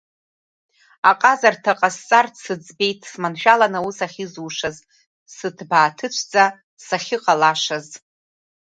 [1.09, 4.77] Аҟазарҭа ҟасҵарц сыӡбеит, сманшәаланы аус ахьызушаз,
[5.35, 6.45] сыҭбааҭыцәӡа
[6.85, 7.87] сахьыҟалашаз.